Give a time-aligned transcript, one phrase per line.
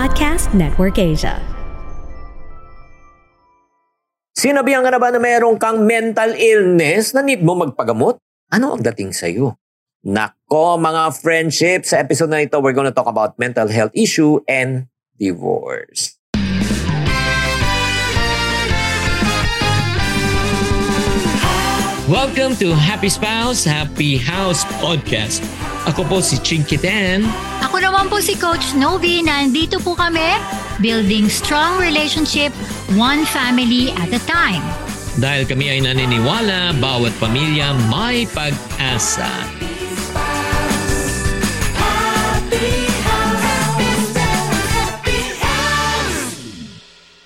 [0.00, 1.36] Podcast Network Asia.
[4.32, 8.16] Sinabihan ka na ba na mayroong kang mental illness na need mo magpagamot?
[8.48, 9.60] Ano ang dating sa'yo?
[10.08, 14.88] Nako mga friendship, sa episode na ito, we're gonna talk about mental health issue and
[15.20, 16.16] divorce.
[22.08, 25.44] Welcome to Happy Spouse, Happy House Podcast.
[25.84, 27.49] Ako po si Chinky Dan.
[27.70, 29.22] Ako naman po si Coach Novi.
[29.22, 30.42] Nandito po kami,
[30.82, 32.50] building strong relationship,
[32.98, 34.58] one family at a time.
[35.22, 39.30] Dahil kami ay naniniwala, bawat pamilya may pag-asa.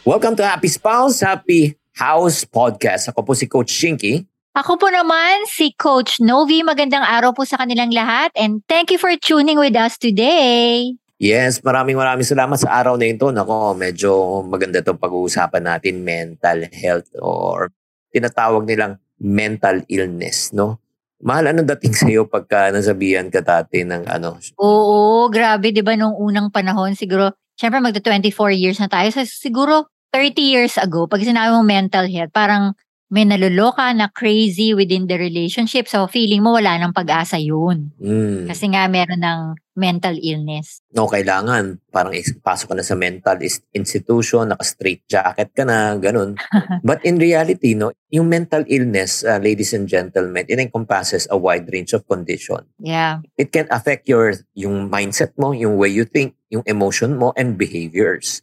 [0.04, 3.08] Welcome to Happy Spouse, Happy House Podcast.
[3.08, 4.28] Ako po si Coach Shinky.
[4.54, 6.62] Ako po naman si Coach Novi.
[6.62, 10.94] Magandang araw po sa kanilang lahat and thank you for tuning with us today.
[11.18, 13.34] Yes, maraming maraming salamat sa araw na ito.
[13.34, 17.74] Nako, medyo maganda itong pag-uusapan natin, mental health or
[18.14, 20.78] tinatawag nilang mental illness, no?
[21.18, 24.38] Mahal, ano dating sa'yo pagka nasabihan ka dati ng ano?
[24.62, 29.10] Oo, grabe, di ba, nung unang panahon, siguro, syempre magta 24 years na tayo.
[29.10, 32.78] So, siguro, 30 years ago, pag sinabi mong mental health, parang
[33.14, 35.86] may naluloka na crazy within the relationship.
[35.86, 37.94] So, feeling mo wala nang pag-asa yun.
[38.02, 39.40] Mm, Kasi nga meron ng
[39.78, 40.82] mental illness.
[40.90, 41.78] no, kailangan.
[41.94, 42.10] Parang
[42.42, 43.38] pasok ka na sa mental
[43.70, 46.34] institution, naka-straight jacket ka na, ganun.
[46.86, 51.70] But in reality, no, yung mental illness, uh, ladies and gentlemen, it encompasses a wide
[51.70, 52.66] range of condition.
[52.82, 53.22] Yeah.
[53.38, 57.54] it can affect your yung mindset mo, yung way you think, yung emotion mo and
[57.54, 58.42] behaviors.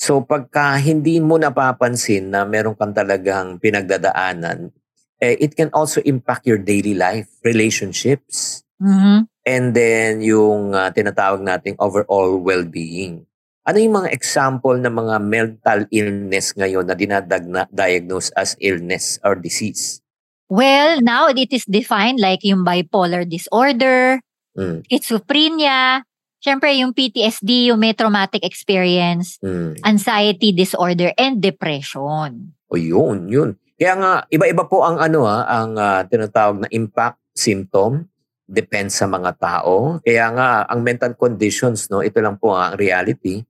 [0.00, 4.72] So pagka hindi mo napapansin na meron kang talagang pinagdadaanan,
[5.20, 9.28] eh, it can also impact your daily life, relationships, Mhm.
[9.44, 13.28] and then yung ah, tinatawag nating overall well-being.
[13.68, 20.00] Ano yung mga example ng mga mental illness ngayon na dinadiagnose as illness or disease?
[20.48, 24.24] Well, now it is defined like yung bipolar disorder,
[24.56, 26.02] Mm, schizophrenia,
[26.40, 29.84] syempre yung PTSD, yung may traumatic experience, mm.
[29.84, 32.56] anxiety disorder, and depression.
[32.72, 33.54] O yun, yun.
[33.80, 38.08] Kaya nga, iba-iba po ang ano ha, ang ah, tinatawag na impact symptom
[38.50, 40.02] depends sa mga tao.
[40.02, 43.40] Kaya nga, ang mental conditions, no, ito lang po ang reality,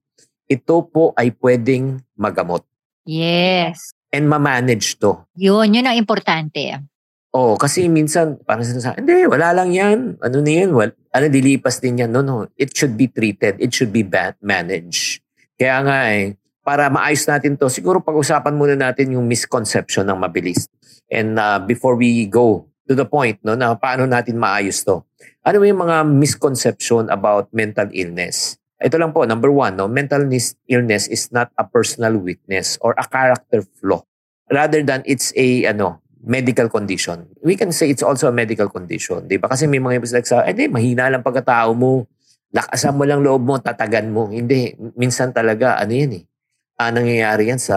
[0.44, 2.66] ito po ay pwedeng magamot
[3.08, 3.96] Yes.
[4.12, 5.16] and ma-manage to.
[5.38, 6.89] Yun, yun ang importante.
[7.30, 10.18] Oh, kasi minsan parang sinasabi, hindi, wala lang yan.
[10.18, 10.74] Ano na yan?
[10.74, 12.10] Well, ano, dilipas din yan.
[12.10, 12.50] No, no.
[12.58, 13.62] It should be treated.
[13.62, 15.22] It should be ba- managed.
[15.54, 16.34] Kaya nga eh,
[16.66, 20.66] para maayos natin to, siguro pag-usapan muna natin yung misconception ng mabilis.
[21.06, 25.06] And uh, before we go to the point, no, na paano natin maayos to.
[25.46, 28.58] Ano yung mga misconception about mental illness?
[28.82, 30.26] Ito lang po, number one, no, mental
[30.66, 34.02] illness is not a personal weakness or a character flaw.
[34.50, 37.24] Rather than it's a ano medical condition.
[37.40, 39.24] We can say it's also a medical condition.
[39.24, 39.48] Di ba?
[39.48, 42.04] Kasi may mga ibig sa, eh di, mahina lang pagkatao mo.
[42.52, 44.28] Lakasan mo lang loob mo, tatagan mo.
[44.28, 44.74] Hindi.
[44.98, 46.24] Minsan talaga, ano yan eh.
[46.80, 47.76] Ah, nangyayari yan sa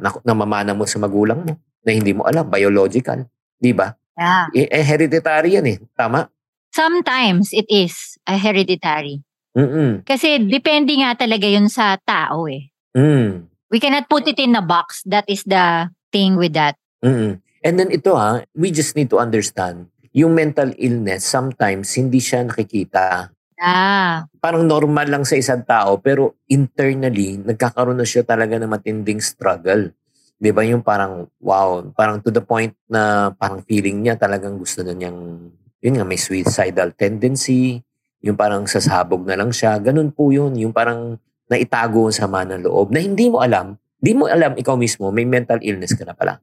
[0.00, 1.52] na, namamana mo sa magulang mo
[1.84, 3.24] na hindi mo alam, biological.
[3.56, 3.92] Di ba?
[4.16, 4.46] Yeah.
[4.52, 5.78] Eh, eh, hereditary yan eh.
[5.96, 6.28] Tama?
[6.72, 9.20] Sometimes it is a hereditary.
[9.52, 10.04] Mm-mm.
[10.08, 12.72] Kasi depende nga talaga yun sa tao eh.
[12.96, 13.48] Mm.
[13.68, 15.04] We cannot put it in a box.
[15.04, 16.76] That is the thing with that.
[17.04, 17.40] Mm-mm.
[17.62, 22.42] And then ito ha, we just need to understand, yung mental illness, sometimes hindi siya
[22.42, 23.30] nakikita.
[23.62, 29.22] Ah, Parang normal lang sa isang tao, pero internally, nagkakaroon na siya talaga ng matinding
[29.22, 29.94] struggle.
[30.42, 34.82] Di ba yung parang, wow, parang to the point na parang feeling niya talagang gusto
[34.82, 35.46] na niyang,
[35.78, 37.78] yun nga, may suicidal tendency,
[38.26, 41.14] yung parang sasabog na lang siya, ganun po yun, yung parang
[41.46, 45.22] naitago ang sama ng loob, na hindi mo alam, di mo alam ikaw mismo, may
[45.22, 46.42] mental illness ka na pala.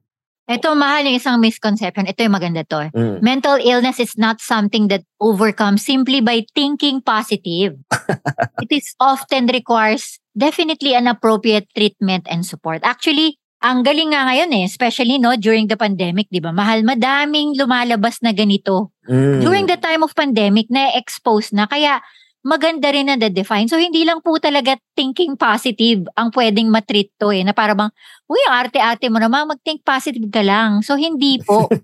[0.50, 2.10] Ito mahal yung isang misconception.
[2.10, 2.90] Ito yung maganda to.
[2.90, 3.22] Mm.
[3.22, 7.78] Mental illness is not something that overcomes simply by thinking positive.
[8.64, 12.82] it is often requires definitely an appropriate treatment and support.
[12.82, 16.50] Actually, ang galing nga ngayon eh, especially no during the pandemic, 'di ba?
[16.50, 18.90] Mahal madaming lumalabas na ganito.
[19.04, 19.44] Mm.
[19.44, 22.00] During the time of pandemic na expose na kaya
[22.40, 23.68] maganda rin na define.
[23.68, 27.92] So hindi lang po talaga thinking positive ang pwedeng matreat to eh na para bang
[28.30, 30.80] uy, ang arte-arte mo naman mag-think positive ka lang.
[30.80, 31.68] So hindi po.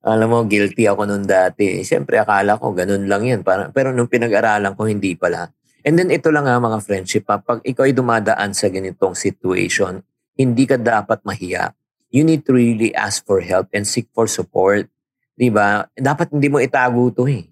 [0.00, 1.84] Alam mo, guilty ako nun dati.
[1.84, 3.40] Siyempre, akala ko ganun lang yan.
[3.44, 5.52] Parang, pero nung pinag-aralan ko, hindi pala.
[5.84, 10.00] And then ito lang nga mga friendship, ha, pag ikaw ay dumadaan sa ganitong situation,
[10.36, 11.76] hindi ka dapat mahiya.
[12.08, 14.88] You need to really ask for help and seek for support.
[15.36, 15.84] Di ba?
[15.92, 17.44] Dapat hindi mo itago to eh.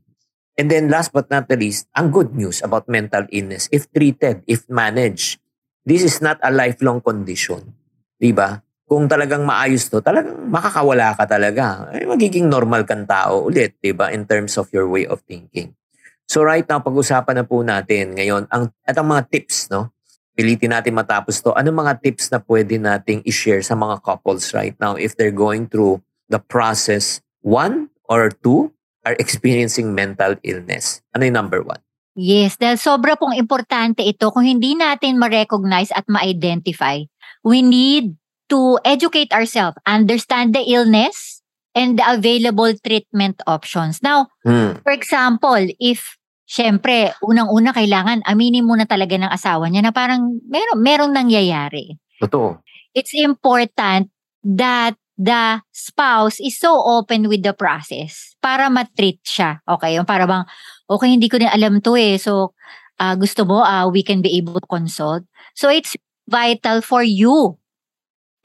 [0.58, 4.42] And then last but not the least, ang good news about mental illness, if treated,
[4.50, 5.38] if managed,
[5.86, 7.78] this is not a lifelong condition.
[8.18, 8.58] Di ba?
[8.82, 11.94] Kung talagang maayos to, talagang makakawala ka talaga.
[11.94, 14.10] Eh, magiging normal kang tao ulit, di ba?
[14.10, 15.78] In terms of your way of thinking.
[16.26, 19.94] So right now, pag-usapan na po natin ngayon ang at ang mga tips, no?
[20.34, 21.54] Pilitin natin matapos to.
[21.54, 25.70] Ano mga tips na pwede nating i-share sa mga couples right now if they're going
[25.70, 31.02] through the process, one or two, are experiencing mental illness?
[31.14, 31.78] Ano yung number one?
[32.18, 37.06] Yes, dahil sobra pong importante ito kung hindi natin ma-recognize at ma-identify.
[37.46, 38.18] We need
[38.50, 41.38] to educate ourselves, understand the illness,
[41.78, 44.02] and the available treatment options.
[44.02, 44.82] Now, Hmm.
[44.82, 46.18] for example, if
[46.48, 51.94] syempre, unang-una kailangan aminin muna talaga ng asawa niya na parang meron, merong nangyayari.
[52.18, 52.58] Totoo.
[52.96, 54.10] It's important
[54.42, 59.58] that the spouse is so open with the process para matreat siya.
[59.66, 60.46] Okay, yung para bang,
[60.86, 62.16] okay, hindi ko din alam to eh.
[62.16, 62.54] So,
[63.02, 65.26] ah, gusto mo, ah, we can be able to consult.
[65.58, 65.98] So, it's
[66.30, 67.58] vital for you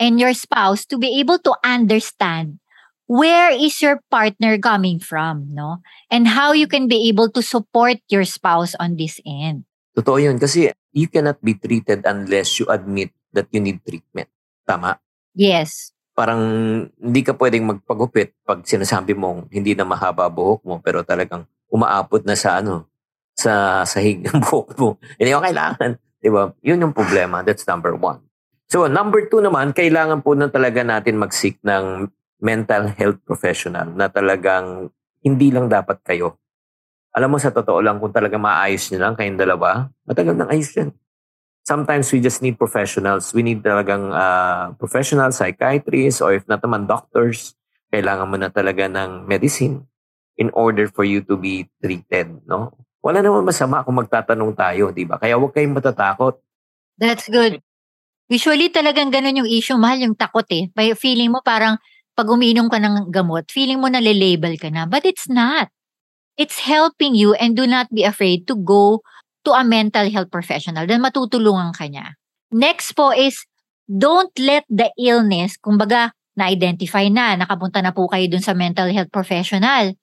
[0.02, 2.58] and your spouse to be able to understand
[3.06, 5.86] where is your partner coming from, no?
[6.10, 9.70] And how you can be able to support your spouse on this end.
[9.94, 10.42] Totoo yun.
[10.42, 14.34] Kasi you cannot be treated unless you admit that you need treatment.
[14.66, 14.98] Tama?
[15.38, 15.93] Yes.
[16.14, 16.42] Parang
[16.94, 22.22] hindi ka pwedeng magpagupit pag sinasabi mong hindi na mahaba buhok mo pero talagang umaapot
[22.22, 22.86] na sa ano,
[23.34, 25.02] sa sahig ng buhok mo.
[25.18, 25.98] Hindi mo kailangan.
[26.22, 26.54] Di ba?
[26.62, 27.42] Yun yung problema.
[27.42, 28.22] That's number one.
[28.72, 32.10] So, number two naman, kailangan po na talaga natin mag-seek ng
[32.42, 34.90] mental health professional na talagang
[35.22, 36.42] hindi lang dapat kayo.
[37.14, 40.74] Alam mo, sa totoo lang, kung talaga maayos nyo lang kayong dalawa, matagal nang ayos
[40.74, 40.90] yan.
[41.64, 43.32] Sometimes we just need professionals.
[43.32, 47.56] We need talagang uh, professional psychiatrists or if not naman doctors.
[47.88, 49.88] Kailangan mo na talaga ng medicine
[50.36, 52.44] in order for you to be treated.
[52.44, 52.76] No?
[53.00, 55.16] Wala naman masama kung magtatanong tayo, di ba?
[55.16, 56.40] Kaya huwag kayong matatakot.
[57.00, 57.64] That's good.
[58.28, 60.68] Usually talagang ganun yung issue, mahal yung takot eh.
[60.76, 61.80] May feeling mo parang
[62.16, 64.84] pag umiinom ka ng gamot, feeling mo na label ka na.
[64.84, 65.72] But it's not.
[66.34, 69.06] It's helping you and do not be afraid to go
[69.44, 72.16] to a mental health professional dahil matutulungan ka niya.
[72.54, 73.44] Next po is,
[73.86, 79.14] don't let the illness, kumbaga, na-identify na, nakapunta na po kayo dun sa mental health
[79.14, 79.94] professional.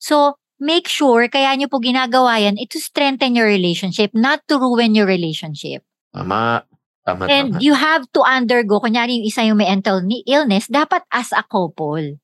[0.00, 4.56] So, make sure, kaya nyo po ginagawa yan, it to strengthen your relationship, not to
[4.56, 5.84] ruin your relationship.
[6.14, 6.64] Tama.
[7.04, 7.60] Tama, And tama.
[7.60, 11.44] you have to undergo, kunyari yung isa yung may mental ni- illness, dapat as a
[11.44, 12.16] couple.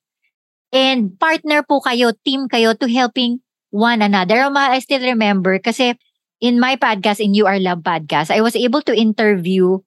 [0.73, 4.49] And partner po kayo, team kayo to helping one another.
[4.49, 5.99] I still remember kasi
[6.40, 9.78] in my podcast, in You Are Love podcast, I was able to interview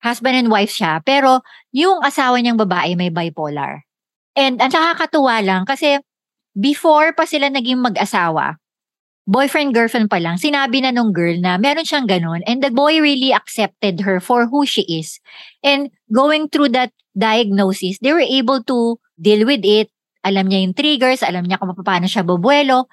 [0.00, 3.84] husband and wife siya, pero yung asawa niyang babae may bipolar.
[4.34, 6.00] And ang nakakatuwa lang kasi
[6.56, 8.56] before pa sila naging mag-asawa,
[9.28, 12.96] boyfriend girlfriend pa lang, sinabi na nung girl na meron siyang ganun and the boy
[13.02, 15.20] really accepted her for who she is.
[15.60, 19.92] And going through that diagnosis, they were able to deal with it.
[20.24, 22.88] Alam niya yung triggers, alam niya kung paano siya bubuelo.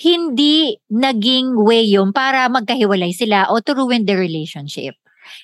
[0.00, 4.96] Hindi naging way yun para magkahiwalay sila o to ruin the relationship.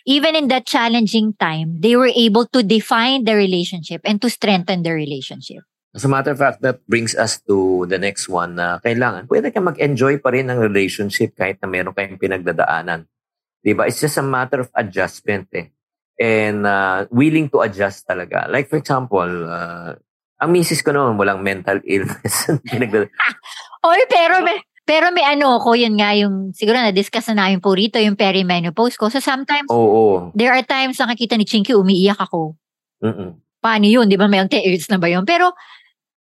[0.08, 4.80] Even in that challenging time, they were able to define the relationship and to strengthen
[4.82, 5.62] the relationship.
[5.96, 9.28] As a matter of fact, that brings us to the next one na kailangan.
[9.28, 13.08] Pwede ka mag-enjoy pa rin ng relationship kahit na meron kayong pinagdadaanan.
[13.64, 13.88] Diba?
[13.88, 15.72] It's just a matter of adjustment eh.
[16.16, 18.48] And uh, willing to adjust talaga.
[18.48, 19.96] Like for example, uh,
[20.36, 22.52] ang misis ko naman walang mental illness.
[23.88, 27.72] Oy, pero may, pero may ano ko, yun nga yung, siguro na-discuss na namin po
[27.72, 29.08] rito, yung perimenopause ko.
[29.08, 30.30] So sometimes, Oo.
[30.36, 32.54] there are times nakakita ni Chinky, umiiyak ako.
[33.02, 33.40] Mm-mm.
[33.58, 34.06] Paano yun?
[34.06, 35.26] Di ba may tears na ba yun?
[35.26, 35.56] Pero,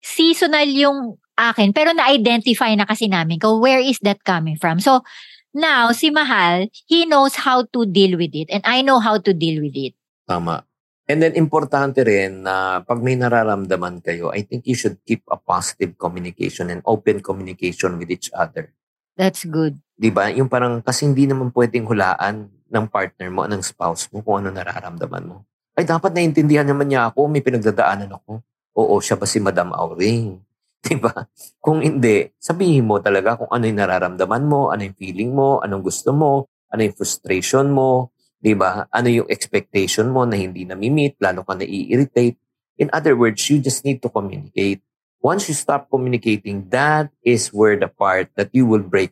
[0.02, 1.70] seasonal yung akin.
[1.70, 4.82] Pero na-identify na kasi namin ko, where is that coming from?
[4.82, 5.06] So,
[5.54, 8.50] now, si Mahal, he knows how to deal with it.
[8.50, 9.94] And I know how to deal with it.
[10.26, 10.65] Tama.
[11.06, 15.38] And then, importante rin na pag may nararamdaman kayo, I think you should keep a
[15.38, 18.74] positive communication and open communication with each other.
[19.14, 19.78] That's good.
[19.94, 20.34] Di ba?
[20.34, 24.50] Yung parang, kasi hindi naman pwedeng hulaan ng partner mo, ng spouse mo, kung ano
[24.50, 25.46] nararamdaman mo.
[25.78, 28.42] Ay, dapat naiintindihan naman niya ako, may pinagdadaanan ako.
[28.74, 30.42] Oo, siya ba si Madam Auring?
[30.84, 31.14] Di ba?
[31.62, 35.86] Kung hindi, sabihin mo talaga kung ano yung nararamdaman mo, ano yung feeling mo, anong
[35.86, 38.10] gusto mo, ano yung frustration mo,
[38.46, 38.86] di ba?
[38.94, 42.38] Ano yung expectation mo na hindi na-meet, lalo ka na-irritate.
[42.78, 44.86] In other words, you just need to communicate.
[45.18, 49.10] Once you stop communicating, that is where the part that you will break.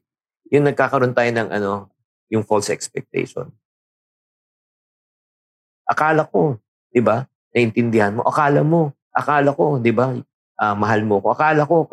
[0.54, 1.90] Yung nagkakaroon tayo ng ano,
[2.30, 3.50] yung false expectation.
[5.90, 6.62] Akala ko,
[6.94, 7.26] di ba?
[7.50, 8.22] Naintindihan mo.
[8.22, 8.94] Akala mo.
[9.10, 10.14] Akala ko, di ba?
[10.58, 11.34] ah, mahal mo ko.
[11.34, 11.86] Akala ko,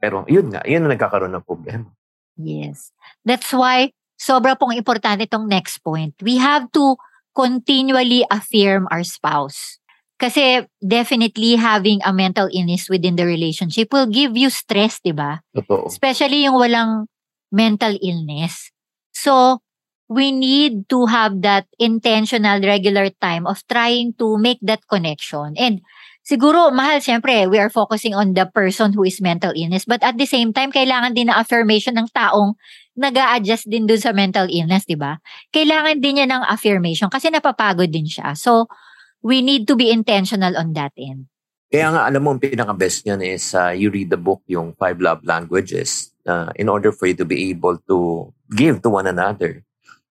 [0.00, 1.88] pero yun nga, yun ang nagkakaroon ng problema.
[2.36, 2.92] Yes.
[3.24, 6.16] That's why sobra pong importante itong next point.
[6.24, 6.96] We have to
[7.36, 9.78] continually affirm our spouse.
[10.16, 15.44] Kasi definitely having a mental illness within the relationship will give you stress, di ba?
[15.52, 15.92] Totoo.
[15.92, 17.04] Especially yung walang
[17.52, 18.72] mental illness.
[19.12, 19.60] So,
[20.08, 25.52] we need to have that intentional regular time of trying to make that connection.
[25.58, 25.84] And
[26.24, 29.84] siguro, mahal, siyempre, we are focusing on the person who is mental illness.
[29.84, 32.56] But at the same time, kailangan din na affirmation ng taong
[32.96, 35.20] nag adjust din dun sa mental illness, di ba?
[35.52, 38.32] Kailangan din niya ng affirmation kasi napapagod din siya.
[38.32, 38.66] So,
[39.20, 41.28] we need to be intentional on that end.
[41.68, 45.02] Kaya nga, alam mo, ang pinaka-best niyan is uh, you read the book, yung Five
[45.02, 49.60] Love Languages, uh, in order for you to be able to give to one another.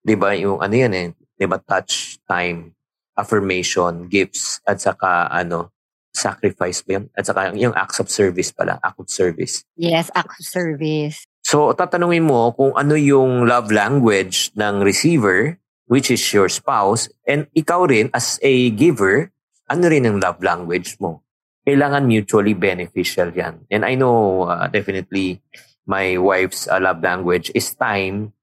[0.03, 0.35] Di ba?
[0.35, 1.57] Yung ano yan eh, di ba?
[1.57, 2.75] Touch, time,
[3.15, 5.71] affirmation, gifts, at saka ano,
[6.11, 7.05] sacrifice ba yun?
[7.15, 9.63] At saka yung acts of service pala, act of service.
[9.79, 11.23] Yes, act of service.
[11.45, 17.45] So, tatanungin mo kung ano yung love language ng receiver, which is your spouse, and
[17.53, 19.29] ikaw rin as a giver,
[19.69, 21.21] ano rin ang love language mo.
[21.61, 23.61] Kailangan mutually beneficial yan.
[23.69, 25.45] And I know uh, definitely
[25.85, 28.33] my wife's uh, love language is time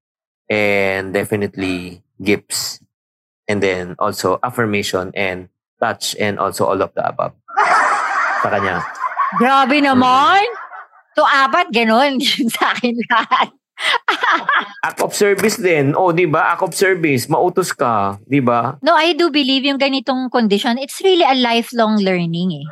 [0.47, 2.79] and definitely gifts.
[3.51, 5.51] And then also affirmation and
[5.83, 7.35] touch and also all of the above.
[8.47, 8.87] Sa kanya.
[9.43, 10.62] Grabe naman!
[11.13, 12.21] So, apat, ganun.
[12.57, 13.49] sa akin lahat.
[14.83, 15.95] Act of service din.
[15.95, 16.55] O, oh, di ba?
[16.55, 17.27] Act of service.
[17.27, 18.19] Mautos ka.
[18.27, 18.79] Di ba?
[18.83, 22.67] No, I do believe yung ganitong condition, it's really a lifelong learning eh.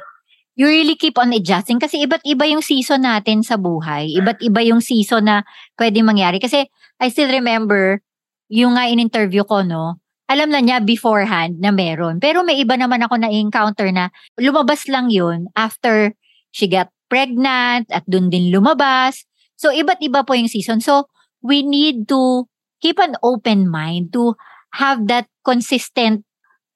[0.58, 4.12] You really keep on adjusting kasi iba't iba yung season natin sa buhay.
[4.20, 5.36] Iba't iba yung season na
[5.80, 6.36] pwede mangyari.
[6.36, 6.68] Kasi
[7.00, 8.04] I still remember
[8.52, 10.02] yung nga in-interview ko, no?
[10.28, 12.20] Alam na niya beforehand na meron.
[12.20, 16.12] Pero may iba naman ako na-encounter na lumabas lang yun after
[16.52, 19.26] she got pregnant at dun din lumabas.
[19.58, 20.80] So, iba't iba po yung season.
[20.80, 21.10] So,
[21.42, 22.48] we need to
[22.80, 24.38] keep an open mind to
[24.72, 26.24] have that consistent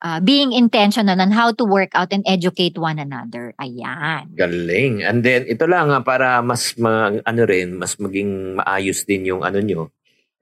[0.05, 3.57] uh, being intentional on how to work out and educate one another.
[3.57, 4.37] Ayan.
[4.37, 5.01] Galing.
[5.01, 9.41] And then, ito lang ha, para mas, ma, ano rin, mas maging maayos din yung
[9.41, 9.89] ano nyo,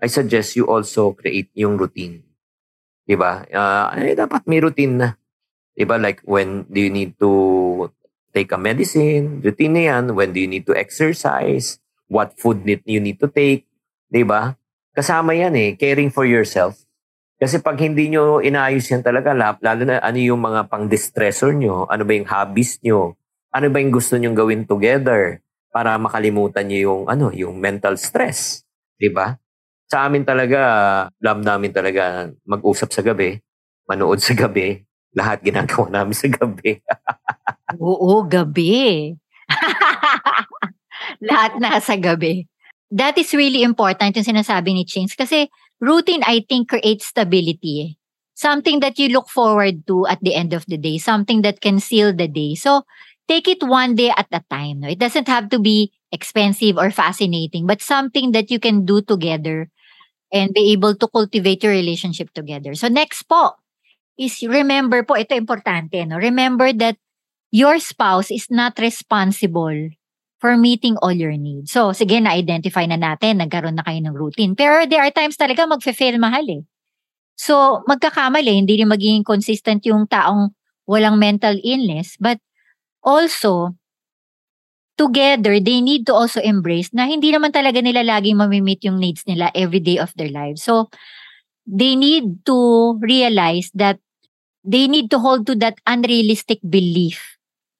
[0.02, 2.26] I suggest you also create yung routine.
[3.06, 3.46] Diba?
[3.46, 5.08] Uh, eh, dapat may routine na.
[5.78, 5.94] Diba?
[5.94, 7.86] Like, when do you need to
[8.32, 9.44] take a medicine?
[9.44, 10.04] Routine na yan.
[10.16, 11.78] When do you need to exercise?
[12.08, 13.68] What food need you need to take?
[14.08, 14.56] Diba?
[14.92, 15.76] Kasama yan eh.
[15.76, 16.76] Caring for yourself.
[17.42, 22.06] Kasi pag hindi nyo inaayos yan talaga, lalo na ano yung mga pang-distressor nyo, ano
[22.06, 23.18] ba yung hobbies nyo,
[23.50, 25.42] ano ba yung gusto nyo gawin together
[25.74, 28.62] para makalimutan nyo yung, ano, yung mental stress.
[28.94, 29.34] Di ba?
[29.90, 30.60] Sa amin talaga,
[31.18, 33.42] love namin talaga mag-usap sa gabi,
[33.90, 34.78] manood sa gabi,
[35.10, 36.78] lahat ginagawa namin sa gabi.
[37.80, 39.14] Oo, gabi.
[41.22, 42.46] lahat na sa gabi.
[42.92, 45.48] That is really important yung sinasabi ni Chings kasi
[45.80, 47.96] routine, I think, creates stability.
[48.36, 51.80] Something that you look forward to at the end of the day, something that can
[51.80, 52.54] seal the day.
[52.56, 52.84] So,
[53.28, 54.80] take it one day at a time.
[54.82, 54.88] No?
[54.88, 59.70] It doesn't have to be expensive or fascinating, but something that you can do together
[60.32, 62.74] and be able to cultivate your relationship together.
[62.74, 63.56] So, next po
[64.18, 66.16] is remember po, ito importante, no?
[66.16, 66.96] Remember that
[67.52, 69.92] your spouse is not responsible
[70.42, 71.70] for meeting all your needs.
[71.70, 74.58] So, sige, na-identify na natin, nagkaroon na kayo ng routine.
[74.58, 76.66] Pero there are times talaga magfe-fail mahal eh.
[77.38, 80.50] So, magkakamali, hindi rin magiging consistent yung taong
[80.88, 82.18] walang mental illness.
[82.18, 82.42] But
[83.06, 83.78] also,
[84.98, 89.22] together, they need to also embrace na hindi naman talaga nila laging mamimit yung needs
[89.28, 90.64] nila every day of their lives.
[90.64, 90.90] So,
[91.68, 94.02] they need to realize that
[94.66, 97.31] they need to hold to that unrealistic belief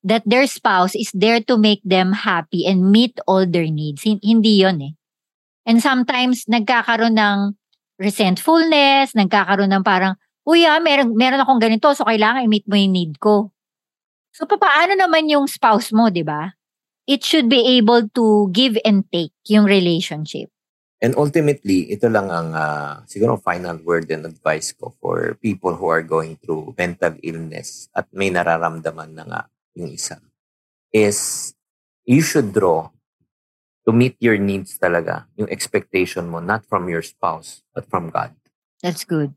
[0.02, 4.02] that their spouse is there to make them happy and meet all their needs.
[4.02, 4.92] Hindi yon eh.
[5.62, 7.38] And sometimes, nagkakaroon ng
[8.02, 12.94] resentfulness, nagkakaroon ng parang, uy ah, meron, meron akong ganito, so kailangan i-meet mo yung
[12.94, 13.54] need ko.
[14.35, 16.50] So, paano naman yung spouse mo, di ba?
[17.06, 20.50] It should be able to give and take yung relationship.
[21.02, 25.90] And ultimately, ito lang ang uh, siguro final word and advice ko for people who
[25.90, 29.40] are going through mental illness at may nararamdaman na nga
[29.75, 30.21] yung isa,
[30.93, 31.52] is
[32.05, 32.91] you should draw
[33.87, 38.31] to meet your needs talaga, yung expectation mo, not from your spouse, but from God.
[38.83, 39.35] That's good.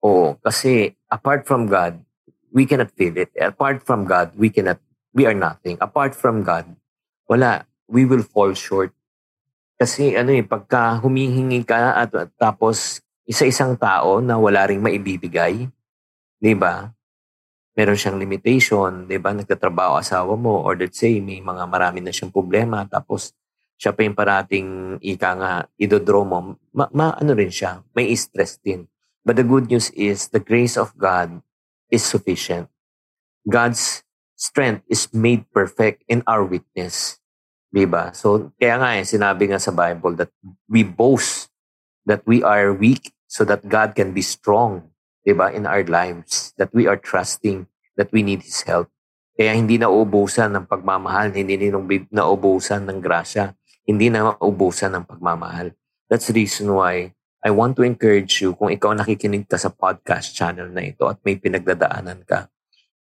[0.00, 2.00] Oo, kasi apart from God,
[2.48, 3.28] we cannot feel it.
[3.36, 4.80] Apart from God, we cannot,
[5.12, 5.76] we are nothing.
[5.80, 6.64] Apart from God,
[7.28, 8.96] wala, we will fall short.
[9.76, 15.68] Kasi ano eh, pagka humihingi ka at, at tapos isa-isang tao na wala ring maibibigay,
[16.40, 16.92] di ba?
[17.74, 19.34] Meron siyang limitation, 'di ba?
[19.34, 23.34] Nagtatrabaho asawa mo or let's say may mga marami na siyang problema tapos
[23.80, 24.68] siya pa yung parating
[25.00, 28.84] ika nga, idodraw mo, ma, ma ano rin siya, may stress din.
[29.24, 31.40] But the good news is the grace of God
[31.88, 32.68] is sufficient.
[33.48, 34.04] God's
[34.36, 37.20] strength is made perfect in our weakness.
[37.72, 38.12] Diba?
[38.12, 40.32] So, kaya nga eh, sinabi nga sa Bible that
[40.68, 41.48] we boast
[42.08, 44.90] that we are weak so that God can be strong,
[45.22, 46.39] diba, in our lives.
[46.60, 47.64] That we are trusting
[47.96, 48.92] that we need His help.
[49.32, 51.80] Kaya hindi na uubusan ng pagmamahal, hindi na
[52.12, 53.56] naubusan ng grasya,
[53.88, 55.72] hindi na maubusan ng pagmamahal.
[56.12, 60.36] That's the reason why I want to encourage you kung ikaw nakikinig ka sa podcast
[60.36, 62.52] channel na ito at may pinagdadaanan ka.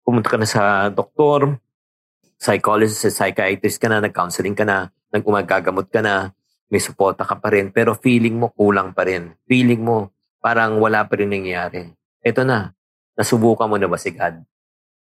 [0.04, 1.56] Pumunta ka na sa doktor,
[2.36, 6.36] psychologist, psychiatrist ka na, nag-counseling ka na, nag-umagagamot ka na,
[6.68, 9.32] may suporta ka pa rin, pero feeling mo kulang pa rin.
[9.48, 10.12] Feeling mo
[10.44, 11.88] parang wala pa rin nangyayari.
[12.20, 12.76] Ito na,
[13.20, 14.40] nasubukan mo na ba si God?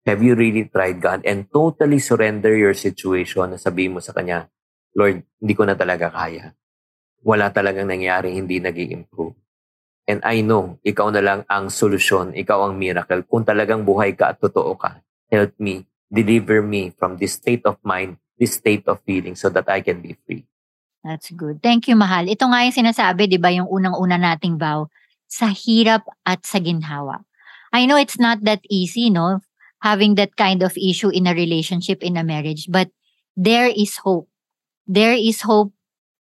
[0.03, 4.51] Have you really tried God and totally surrender your situation na sabihin mo sa Kanya,
[4.91, 6.51] Lord, hindi ko na talaga kaya
[7.23, 9.35] wala talagang nangyari, hindi nag improve
[10.09, 13.21] And I know, ikaw na lang ang solusyon, ikaw ang miracle.
[13.29, 17.77] Kung talagang buhay ka at totoo ka, help me, deliver me from this state of
[17.85, 20.49] mind, this state of feeling so that I can be free.
[21.05, 21.61] That's good.
[21.61, 22.25] Thank you, Mahal.
[22.25, 24.89] Ito nga yung sinasabi, di ba, yung unang-una nating vow,
[25.29, 27.21] sa hirap at sa ginhawa.
[27.73, 29.39] I know it's not that easy, no?
[29.81, 32.89] Having that kind of issue in a relationship, in a marriage, but
[33.37, 34.27] there is hope.
[34.87, 35.71] There is hope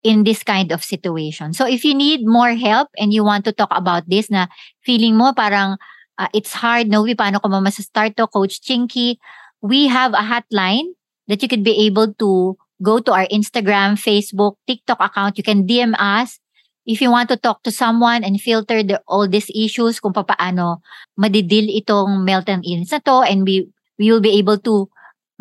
[0.04, 1.54] in this kind of situation.
[1.54, 4.48] So if you need more help and you want to talk about this na
[4.86, 5.78] feeling mo parang
[6.18, 9.18] uh, it's hard, no, paano ko start to, Coach Chinky,
[9.62, 10.94] we have a hotline
[11.28, 15.38] that you could be able to go to our Instagram, Facebook, TikTok account.
[15.38, 16.40] You can DM us
[16.86, 20.86] if you want to talk to someone and filter the, all these issues kung paano
[21.18, 23.66] madidil itong meltdown illness na to and we,
[23.98, 24.88] we will be able to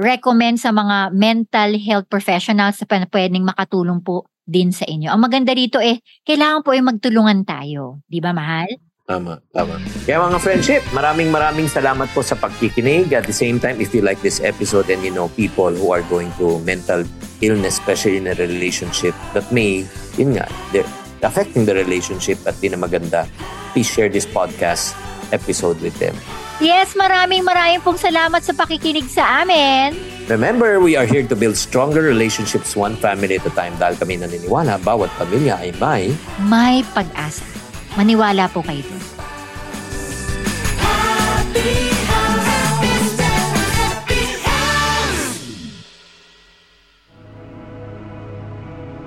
[0.00, 5.08] recommend sa mga mental health professionals na pwedeng makatulong po din sa inyo.
[5.12, 8.02] Ang maganda rito eh, kailangan po ay magtulungan tayo.
[8.10, 8.68] Di ba, mahal?
[9.04, 9.76] Tama, tama.
[10.08, 13.12] Kaya mga friendship, maraming maraming salamat po sa pagkikinig.
[13.12, 16.00] At the same time, if you like this episode and you know people who are
[16.08, 17.04] going through mental
[17.44, 19.84] illness, especially in a relationship that may,
[20.16, 20.88] yun nga, they're
[21.24, 23.26] affecting the relationship at di na maganda,
[23.72, 24.94] please share this podcast
[25.32, 26.14] episode with them.
[26.62, 29.98] Yes, maraming maraming pong salamat sa pakikinig sa amin.
[30.30, 34.16] Remember, we are here to build stronger relationships one family at a time dahil kami
[34.22, 36.02] naniniwala bawat pamilya ay may...
[36.46, 37.44] May pag-asa.
[37.98, 39.02] Maniwala po kayo doon.